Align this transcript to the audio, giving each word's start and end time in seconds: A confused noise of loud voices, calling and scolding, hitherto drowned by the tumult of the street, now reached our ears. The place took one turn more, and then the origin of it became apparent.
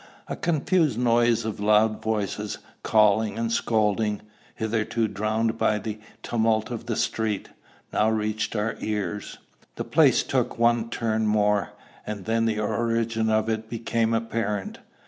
A 0.27 0.35
confused 0.35 0.97
noise 0.97 1.45
of 1.45 1.59
loud 1.59 2.01
voices, 2.01 2.57
calling 2.81 3.37
and 3.37 3.51
scolding, 3.51 4.23
hitherto 4.55 5.07
drowned 5.07 5.59
by 5.59 5.77
the 5.77 5.99
tumult 6.23 6.71
of 6.71 6.87
the 6.87 6.95
street, 6.95 7.49
now 7.93 8.09
reached 8.09 8.55
our 8.55 8.77
ears. 8.79 9.37
The 9.75 9.83
place 9.83 10.23
took 10.23 10.57
one 10.57 10.89
turn 10.89 11.27
more, 11.27 11.73
and 12.07 12.25
then 12.25 12.45
the 12.45 12.59
origin 12.59 13.29
of 13.29 13.47
it 13.47 13.69
became 13.69 14.15
apparent. 14.15 14.79